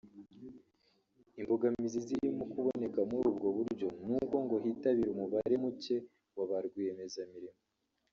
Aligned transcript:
Imbogamizi 1.39 1.97
zirimo 2.07 2.43
kuboneka 2.53 2.99
muri 3.09 3.23
ubwo 3.31 3.47
buryo 3.57 3.87
nuko 4.05 4.35
ngo 4.43 4.55
hitabira 4.63 5.09
umubare 5.11 5.55
muke 5.63 5.95
wa 6.35 6.45
ba 6.49 6.57
rwiyemezamirimo 6.65 7.59